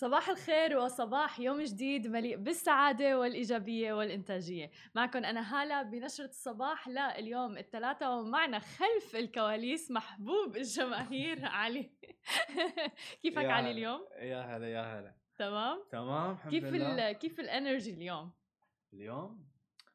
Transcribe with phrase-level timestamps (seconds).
[0.00, 7.58] صباح الخير وصباح يوم جديد مليء بالسعادة والإيجابية والإنتاجية معكم أنا هالة بنشرة الصباح لليوم
[7.58, 11.90] الثلاثة ومعنا خلف الكواليس محبوب الجماهير علي
[13.22, 13.70] كيفك علي.
[13.70, 18.32] اليوم؟ يا هلا يا هلا تمام؟ تمام الحمد كيف لله كيف ال energy اليوم؟
[18.92, 19.46] اليوم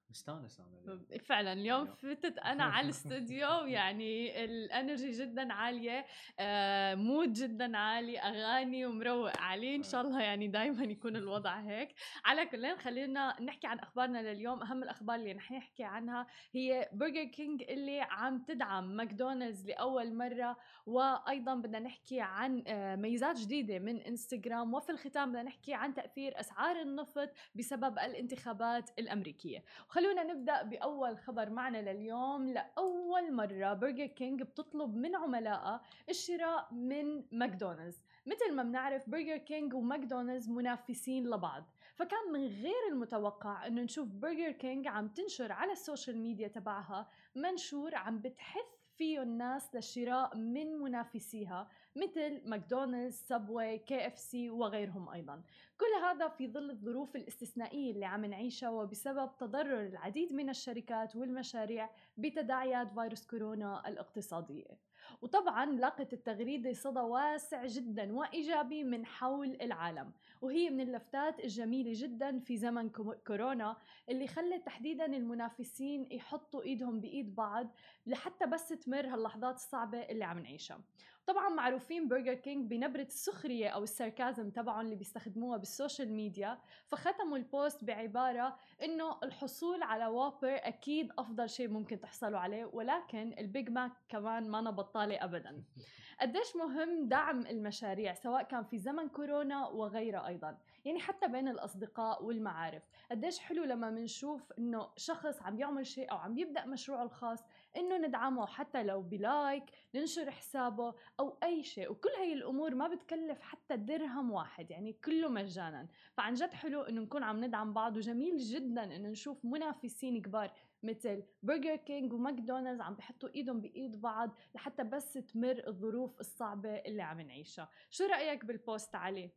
[0.10, 1.06] مستانس أنا اليوم.
[1.26, 1.86] فعلا اليوم.
[1.86, 6.06] فتت أنا على الاستوديو يعني ال energy جدا عالية
[6.40, 9.76] آه mood جدا عالي أغاني ومروق عليه.
[9.76, 11.90] إن شاء الله يعني دائما يكون الوضع هيك.
[12.26, 14.62] على كل خلينا نحكي عن أخبارنا لليوم.
[14.62, 20.58] أهم الأخبار اللي رح نحكي عنها هي برجر كينج اللي عم تدعم ماكدونالدز لأول مرة.
[20.86, 24.74] وأيضا بدنا نحكي عن آه، ميزات جديدة من إنستغرام.
[24.74, 29.64] وفي الختام بدنا نحكي عن تأثير أسعار النفط بسبب الانتخابات الأمريكية.
[29.96, 32.50] خلونا نبدأ بأول خبر معنا لليوم.
[32.50, 38.02] لأول مرة برجر كينج بتطلب من عملائها الشراء من ماكدونالدز.
[38.26, 41.64] مثل ما بنعرف برجر كينج وماكدونالدز منافسين لبعض.
[41.96, 47.10] فكان من غير المتوقع إنه نشوف برجر كينج عم تنشر على ال social media تبعها
[47.36, 55.44] منشور عم بتحث فيه الناس للشراء من منافسيها مثل ماكدونالدز Subway KFC وغيرهم أيضا.
[55.78, 61.90] كل هذا في ظل الظروف الاستثنائية اللي عم نعيشها وبسبب تضرر العديد من الشركات والمشاريع
[62.18, 64.78] بتداعيات فيروس كورونا الاقتصادية.
[65.22, 72.40] وطبعا لاقت التغريدة صدى واسع جدا وإيجابي من حول العالم وهي من اللفتات الجميلة جدا
[72.40, 73.78] في زمن كو- كورونا
[74.10, 77.68] اللي خلت تحديدا المنافسين يحطوا إيدهم بإيد بعض
[78.08, 80.80] لحتى بس تمر هاللحظات الصعبة اللي عم نعيشها.
[81.28, 86.60] طبعا معروفين برجر كينج بنبرة السخرية أو ال sarcasm تبعهم اللي بيستخدموها بال social media
[86.88, 93.36] فختموا ال post بعبارة إنه الحصول على Whopper أكيد أفضل شيء ممكن تحصلوا عليه ولكن
[93.40, 95.64] ال Big Mac كمان ما بطالة أبدا.
[96.22, 102.24] قديش مهم دعم المشاريع سواء كان في زمن كورونا وغيره أيضا يعني حتى بين الأصدقاء
[102.24, 102.84] والمعارف.
[103.12, 107.40] قديش حلو لما منشوف إنه شخص عم يعمل شيء أو عم يبدأ مشروعه الخاص
[107.78, 109.64] إنه ندعمه حتى لو ب like
[109.96, 111.92] ننشر حسابه أو أي شيء.
[111.92, 115.88] وكل هاي الأمور ما بتكلف حتى درهم واحد يعني كله مجانا.
[116.18, 120.52] فعن جد حلو إنه نكون عم ندعم بعض وجميل جدا إنه نشوف منافسين كبار
[120.84, 127.02] مثل برجر كينج وماكدونالدز عم بحطوا إيدهم بإيد بعض لحتى بس تمر الظروف الصعبة اللي
[127.02, 127.70] عم نعيشها.
[127.90, 129.32] شو رأيك بال post علي؟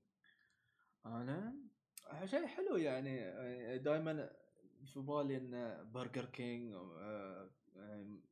[1.06, 1.54] أنا
[2.24, 4.30] شيء حلو يعني دائما
[4.88, 7.50] في بالي إن برجر كينج آه،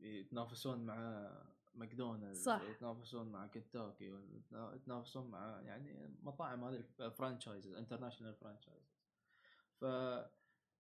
[0.01, 1.31] يتنافسون مع
[1.75, 2.63] ماكدونالدز صح.
[2.63, 4.19] يتنافسون مع كنتاكي
[4.53, 8.97] يتنافسون مع يعني مطاعم هذه ال franchises international franchises
[9.81, 9.85] ف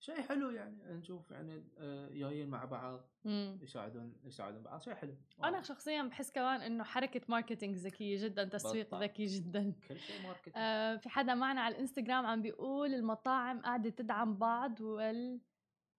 [0.00, 3.58] شيء حلو يعني نشوف يعني آه، جايين مع بعض مم.
[3.62, 8.94] يساعدون يساعدون بعض شيء حلو أنا شخصيا بحس كمان إنه حركة marketing ذكية جدا تسويق.
[8.94, 13.90] ذكي جدا كل شيء marketing آه في حدا معنا على الإنستغرام عم بيقول المطاعم قاعدة
[13.90, 14.82] تدعم بعض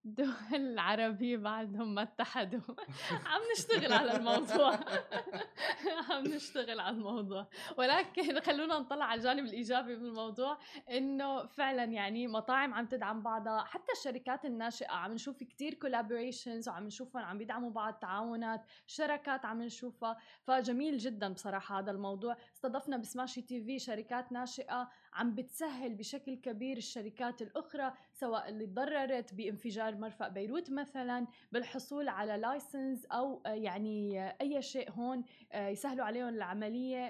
[0.08, 2.74] والدول العربية بعدهم ما اتحدوا.
[3.10, 4.74] عم نشتغل على الموضوع.
[6.10, 7.46] عم نشتغل على الموضوع.
[7.78, 10.58] ولكن خلونا نطلع على الجانب الإيجابي من الموضوع
[10.90, 16.86] إنه فعلا يعني مطاعم عم تدعم بعضها حتى الشركات الناشئة عم نشوف كتير collaborations وعم
[16.86, 20.16] نشوفهم عم بيدعموا بعض تعاونات شركات عم نشوفها.
[20.42, 22.36] فجميل جدا بصراحة هذا الموضوع.
[22.54, 24.90] استضفنا ب Smashi TV شركات ناشئة.
[25.12, 32.36] عم بتسهل بشكل كبير الشركات الأخرى سواء اللي تضررت بانفجار مرفأ بيروت مثلا بالحصول على
[32.36, 37.08] لايسنس أو آه، يعني آه، أي شيء هون آه، يسهلوا عليهم العملية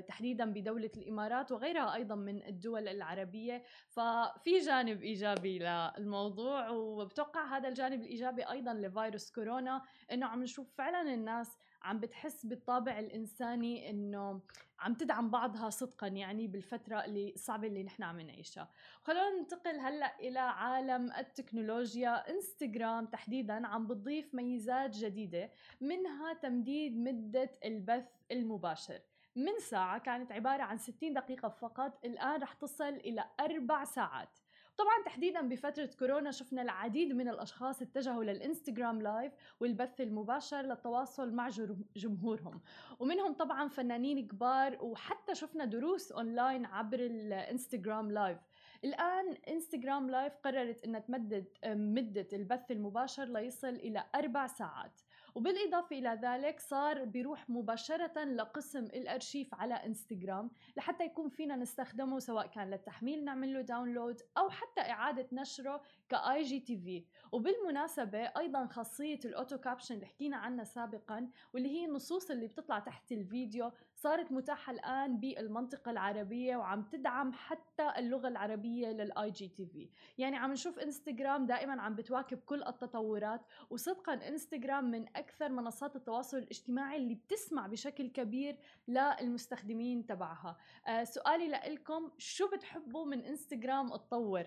[0.00, 3.62] تحديدا بدولة الإمارات وغيرها أيضا من الدول العربية.
[3.88, 9.82] ففي جانب إيجابي للموضوع وبتوقع هذا الجانب الإيجابي أيضا لفيروس كورونا
[10.12, 14.40] إنه عم نشوف فعلا الناس عم بتحس بالطابع الإنساني إنه
[14.80, 18.68] عم تدعم بعضها صدقا يعني بالفترة اللي الصعبة اللي نحن عم نعيشها.
[19.02, 22.30] خلونا ننتقل هلأ إلى عالم التكنولوجيا.
[22.30, 25.50] إنستغرام تحديدا عم بتضيف ميزات جديدة
[25.80, 29.00] منها تمديد مدة البث المباشر.
[29.36, 34.38] من ساعة كانت عبارة عن 60 دقيقة فقط الآن رح تصل إلى أربع ساعات.
[34.76, 41.48] طبعا تحديدا بفترة كورونا شفنا العديد من الأشخاص اتجهوا للإنستغرام live والبث المباشر للتواصل مع
[41.96, 42.60] جمهورهم.
[42.98, 48.38] ومنهم طبعا فنانين كبار وحتى شفنا دروس أونلاين عبر الإنستغرام live.
[48.84, 55.00] الآن إنستغرام live قررت إنها تمدد مدة البث المباشر ليصل إلى أربع ساعات.
[55.34, 62.46] وبالإضافة إلى ذلك صار بيروح مباشرة لقسم الأرشيف على إنستغرام لحتى يكون فينا نستخدمه سواء
[62.46, 65.82] كان للتحميل نعمل له download أو حتى إعادة نشره
[66.12, 67.04] ك IGTV.
[67.32, 72.78] وبالمناسبة أيضا خاصية ال auto caption اللي حكينا عنها سابقا واللي هي النصوص اللي بتطلع
[72.78, 79.90] تحت الفيديو صارت متاحة الآن بالمنطقة العربية وعم تدعم حتى اللغة العربية لل IGTV.
[80.18, 86.38] يعني عم نشوف إنستغرام دائما عم بتواكب كل التطورات وصدقا إنستغرام من أكثر منصات التواصل
[86.38, 88.56] الاجتماعي اللي بتسمع بشكل كبير
[88.88, 90.56] للمستخدمين تبعها.
[90.86, 94.46] آه سؤالي لكم شو بتحبوا من إنستغرام تطور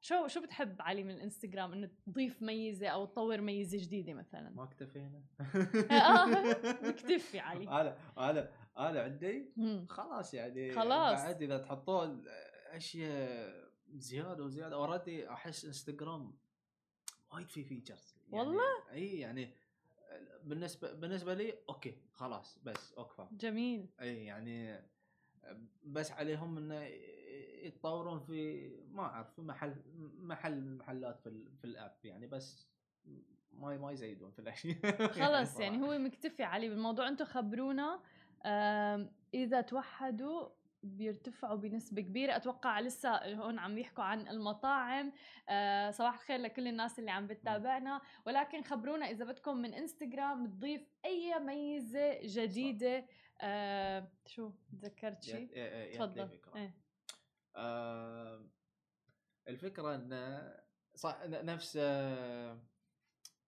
[0.00, 4.64] شو شو بتحب علي من الإنستغرام؟ إنه تضيف ميزة أو تطور ميزة جديدة مثلا؟ ما
[4.64, 5.22] اكتفينا.
[5.90, 6.24] آه
[6.88, 7.68] مكتفي علي.
[7.68, 9.52] أنا أنا أنا عندي.
[9.88, 11.20] خلاص يعني خلاص.
[11.20, 12.24] بعد إذا تحطون
[12.66, 16.38] أشياء زيادة وزيادة already أحس إنستغرام
[17.32, 19.54] وايد في features يعني والله؟ إي يعني
[20.44, 23.86] بالنسبة بالنسبة لي okay خلاص بس أوكفى جميل.
[24.00, 24.80] إي يعني
[25.84, 26.88] بس عليهم إنه
[27.66, 29.74] يتطورون في ما أعرف في محل
[30.18, 32.68] محل من المحلات في, في ال app يعني بس
[33.52, 34.76] ما ما يزيدون في الأشياء.
[35.12, 35.62] خلص صراحة.
[35.62, 37.08] يعني هو مكتفي علي بالموضوع.
[37.08, 38.00] أنتم خبرونا
[39.34, 40.48] إذا توحدوا
[40.82, 42.36] بيرتفعوا بنسبة كبيرة.
[42.36, 45.12] أتوقع لسه هون عم يحكوا عن المطاعم.
[45.48, 48.00] آه صباح الخير لكل الناس اللي عم بتتابعنا.
[48.26, 53.06] ولكن خبرونا إذا بدكم من إنستغرام تضيف أي ميزة جديدة.
[53.40, 55.48] آه شو؟ تذكرت شيء؟
[55.94, 56.20] تفضل.
[56.20, 56.56] يا فكرة.
[56.56, 56.64] إيه.
[56.66, 56.72] آه
[59.48, 60.40] الفكرة إن
[60.94, 62.62] صح نفس آه،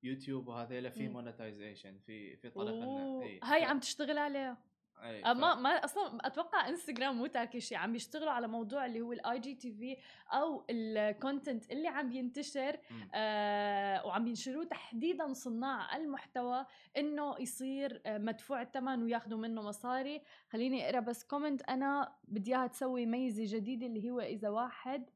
[0.02, 1.08] يوتيوب وهذيلا في.
[1.08, 4.71] monetization في في طريقه إنه أوه، إي، هاي عم تشتغل عليها
[5.02, 9.00] إي، آه، ما ما أصلا أتوقع انستغرام مو تاكي شيء عم بيشتغلوا على موضوع اللي
[9.00, 9.96] هو ال IGTV
[10.32, 12.78] أو ال content اللي عم ينتشر.
[13.14, 16.66] آه وعم ينشروه تحديدا صناع المحتوى
[16.96, 20.22] إنه يصير آه مدفوع الثمن وياخذوا منه مصاري.
[20.50, 25.10] خليني أقرأ بس comment أنا بدي إياها تسوي ميزة جديدة اللي هو إذا واحد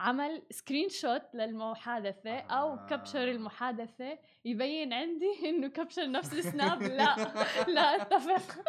[0.00, 2.86] عمل screenshot للمحادثة أو آه.
[2.86, 7.16] capture المحادثة يبين عندي إنه capture نفس السناب لا
[7.74, 8.64] لا أتفق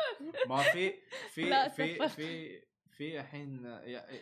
[0.48, 0.94] ما في
[1.38, 2.10] لا، في في.
[2.10, 2.62] في
[2.92, 3.80] في الحين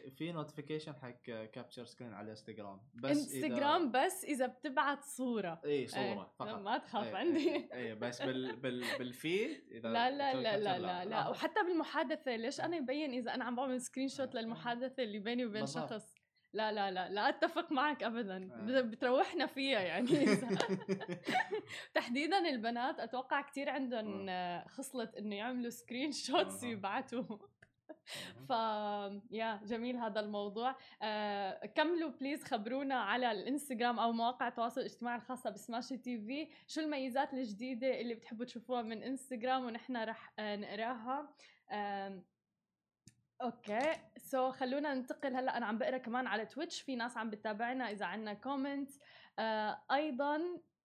[0.09, 6.33] في notification حق capture screen على انستغرام بس انستغرام بس إذا بتبعت صورة إي صورة
[6.39, 10.63] فقط ما تخاف إيه، عندي إيه بس بال بال بالفيد إذا لا لا لا capture
[10.63, 11.29] لا لا لا آه.
[11.29, 14.41] وحتى بالمحادثة ليش أنا يبين إذا أنا عم بعمل screenshot آه.
[14.41, 15.89] للمحادثة اللي بيني وبين بالضبط.
[15.89, 16.15] شخص
[16.53, 18.35] لا لا لا لا أتفق معك ابدا.
[18.53, 18.61] آه.
[18.65, 20.25] بت- بتروحنا فيها يعني.
[21.93, 26.67] تحديدا البنات أتوقع كثير عندهم آه، خصلة إنه يعملوا screenshots آه.
[26.67, 27.23] ويبعتوا
[28.47, 28.49] ف
[29.31, 30.75] يا جميل هذا الموضوع.
[31.01, 36.47] آه كملوا please خبرونا على الإنستغرام أو مواقع التواصل الاجتماعي الخاصة بسماشي تي في.
[36.67, 41.33] شو الميزات الجديدة اللي بتحبوا تشوفوها من إنستغرام ونحن رح آه نقراها؟
[41.71, 42.23] آم،
[43.41, 43.79] okay.
[44.17, 47.91] So so, خلونا ننتقل هلأ أنا عم بقرأ كمان على تويتش في ناس عم بتتابعنا
[47.91, 48.91] إذا عندنا comment
[49.39, 50.39] آه أيضا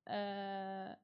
[0.09, 1.01] آه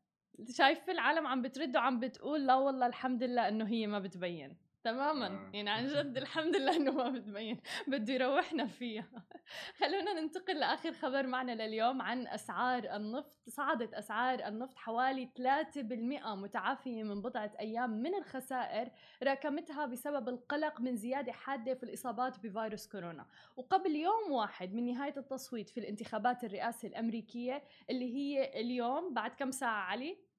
[0.50, 4.69] شايف العالم عم بترد وعم بتقول لا والله الحمد لله إنه هي ما بتبين.
[4.84, 5.26] تماما.
[5.26, 5.50] آه.
[5.54, 7.60] يعني عن جد الحمد لله إنه ما بتبين.
[7.86, 9.08] بده يروحنا فيها.
[9.80, 13.36] خلونا ننتقل لآخر خبر معنا لليوم عن أسعار النفط.
[13.48, 18.90] صعدت أسعار النفط حوالي 3% متعافية من بضعة أيام من الخسائر
[19.22, 23.26] راكمتها بسبب القلق من زيادة حادة في الإصابات بفيروس كورونا.
[23.56, 29.50] وقبل يوم واحد من نهاية التصويت في الانتخابات الرئاسة الأمريكية اللي هي اليوم بعد كم
[29.50, 30.29] ساعة علي؟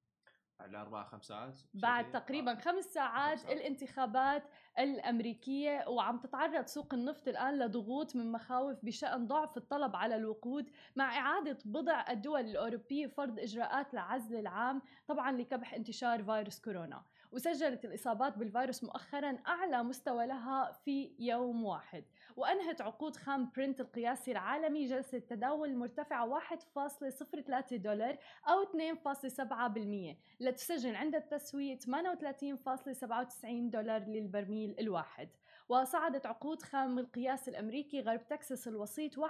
[0.62, 2.10] على أربع خمس ساعات بعد.
[2.12, 2.54] تقريبا آه.
[2.60, 3.56] خمس ساعات خمس ساعات.
[3.56, 4.42] الانتخابات
[4.78, 11.18] الأمريكية وعم تتعرض سوق النفط الآن لضغوط من مخاوف بشأن ضعف الطلب على الوقود مع
[11.18, 18.38] إعادة بضع الدول الأوروبية فرض إجراءات العزل العام طبعا لكبح انتشار فيروس كورونا وسجلت الإصابات
[18.38, 22.04] بالفيروس مؤخرا أعلى مستوى لها في يوم واحد.
[22.36, 31.14] وأنهت عقود خام برنت القياسي العالمي جلسة تداول مرتفعة 1.03 دولار أو 2.7% لتسجل عند
[31.14, 35.28] التسوية 38.97 دولار للبرميل الواحد.
[35.72, 39.22] وصعدت عقود خام القياس الأمريكي غرب تكساس الوسيط 1.02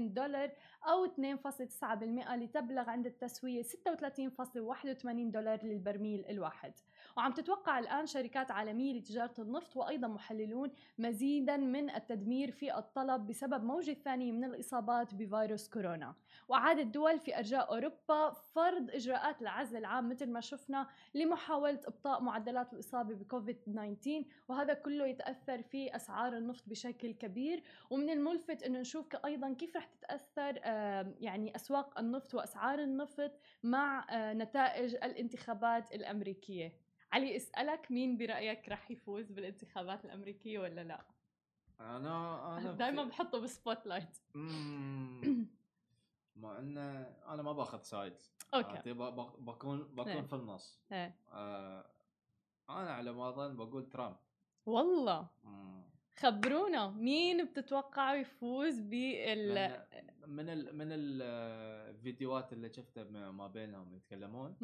[0.00, 0.50] دولار
[0.88, 3.68] أو 2.9% لتبلغ عند التسوية 36.81
[5.04, 6.72] دولار للبرميل الواحد.
[7.16, 13.64] وعم تتوقع الآن شركات عالمية لتجارة النفط وأيضا محللون مزيدا من التدمير في الطلب بسبب
[13.64, 16.14] موجة ثانية من الإصابات بفيروس كورونا.
[16.48, 22.72] وعادت دول في أرجاء أوروبا فرض إجراءات العزل العام مثل ما شفنا لمحاولة إبطاء معدلات
[22.72, 27.62] الإصابة بكوفيد 19 وهذا كله يتأثر في أسعار النفط بشكل كبير.
[27.90, 30.56] ومن الملفت أنه نشوف أيضا كيف رح تتأثر
[31.20, 33.32] يعني أسواق النفط وأسعار النفط
[33.62, 36.85] مع آه، نتائج الانتخابات الأمريكية.
[37.12, 41.04] علي اسألك مين برأيك رح يفوز بالانتخابات الأمريكية ولا لا؟
[41.80, 45.46] أنا أنا دائما في- بحطه ب spot light مم.
[46.36, 48.14] مع إنه أنا ما باخذ side
[48.54, 48.92] okay.
[48.92, 50.20] بكون بكون إيه.
[50.22, 50.80] في النص.
[50.92, 51.16] إيه.
[51.32, 51.90] آه
[52.70, 54.16] أنا على ما أظن بقول ترامب.
[54.66, 55.26] والله.
[56.18, 56.90] خبرونا.
[56.90, 59.82] مين بتتوقعوا يفوز بال
[60.26, 64.56] من ال من الفيديوهات اللي شفتها ما بينهم يتكلمون؟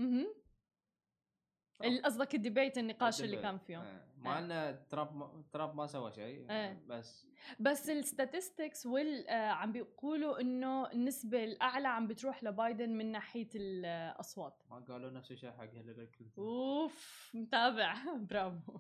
[2.05, 4.01] قصدك ال debate النقاش اللي كان فيهم آه.
[4.19, 6.77] مع إن ترامب ترامب ما سوى شيء آه.
[6.87, 7.27] بس
[7.61, 13.49] بس ال statistics وال آه عم بيقولوا إنه النسبة الأعلى عم بتروح لبايدن من ناحية
[13.55, 14.62] الأصوات.
[14.71, 16.45] ما قالوا نفس الشيء حق هيلاري كلينتون.
[16.45, 17.95] أوف متابع.
[18.31, 18.79] برافو.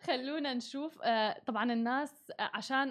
[0.00, 1.02] خلونا نشوف.
[1.02, 2.88] آه طبعا الناس آه عشان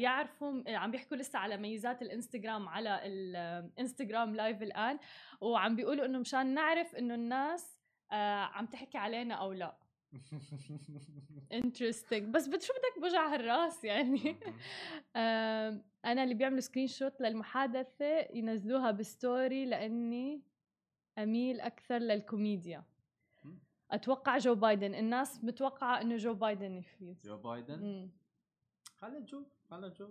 [0.00, 4.98] يعرفوا عم بيحكوا لسه على ميزات الإنستغرام على الانستغرام لايف الآن
[5.40, 7.81] وعم بيقولوا إنه مشان نعرف إنه الناس
[8.44, 9.78] عم تحكي علينا أو لا.
[11.52, 14.36] interesting بس شو بدك بوجع هالراس يعني.
[15.16, 20.42] آه أنا اللي بيعملوا screenshot للمحادثة ينزلوها ب story لأني
[21.18, 22.84] أميل أكثر للكوميديا.
[23.90, 28.10] أتوقع جو بايدن الناس متوقعة إنه جو بايدن يفوز جو بايدن
[29.02, 30.10] خلينا نشوف خلينا نشوف.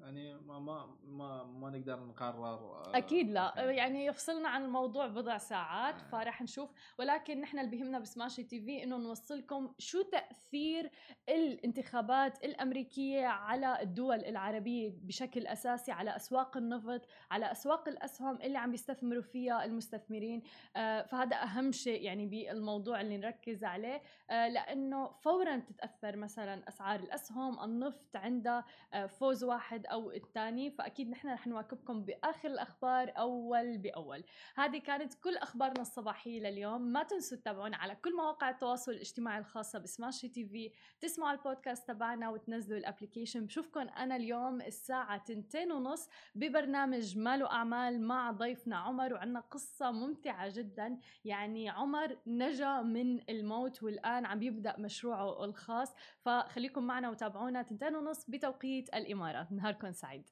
[0.00, 3.54] يعني ما ما ما, ما نقدر نقرر آه، أكيد لا.
[3.56, 6.04] يعني يفصلنا عن الموضوع بضع ساعات آه.
[6.04, 6.70] فراح نشوف.
[6.98, 10.90] ولكن نحن اللي بيهمنا بسماشي تي في إنه نوصلكم شو تأثير
[11.28, 18.70] الانتخابات الأمريكية على الدول العربية بشكل أساسي على أسواق النفط على أسواق الأسهم اللي عم
[18.70, 20.42] بيستثمروا فيها المستثمرين.
[20.76, 24.02] آه فهذا أهم شيء يعني بالموضوع اللي نركز عليه.
[24.30, 31.10] آه لأنه فورا تتأثر مثلا أسعار الأسهم النفط عندها آه فوز واحد أو الثاني فأكيد
[31.10, 34.24] نحن رح نواكبكم بآخر الأخبار أول بأول.
[34.56, 36.82] هذه كانت كل أخبارنا الصباحية لليوم.
[36.82, 40.72] ما تنسوا تتابعونا على كل مواقع التواصل الاجتماعي الخاصة بسماشي TV.
[41.00, 43.46] تسمعوا البودكاست تبعنا وتنزلوا ال application.
[43.46, 50.52] بشوفكم أنا اليوم الساعة تنتين ونص ببرنامج ماله اعمال مع ضيفنا عمر وعندنا قصة ممتعة
[50.56, 50.98] جدا.
[51.24, 55.94] يعني عمر نجا من الموت والآن عم يبدأ مشروعه الخاص.
[56.20, 57.62] فخليكم معنا وتابعونا.
[57.62, 59.52] تنتين ونص بتوقيت الإمارات.
[59.52, 60.22] نهاركم سعيد.